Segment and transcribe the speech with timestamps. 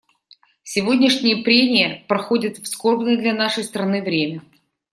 [0.63, 4.41] Сегодняшние прения проходят в скорбное для нашей страны время.